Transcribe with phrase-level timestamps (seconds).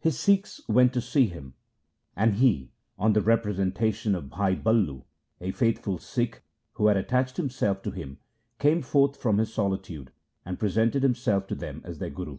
[0.00, 1.52] His Sikhs went to see him,
[2.16, 5.04] and he, on the representation of Bhai Ballu,
[5.42, 6.40] a faith ful Sikh
[6.72, 8.16] who had attached himself to him,
[8.58, 10.10] came forth from his solitude
[10.42, 12.32] and presented himself to them as their Guru.